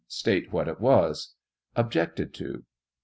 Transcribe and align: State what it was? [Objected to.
State 0.07 0.51
what 0.51 0.67
it 0.67 0.79
was? 0.81 1.35
[Objected 1.75 2.33
to. 2.33 2.63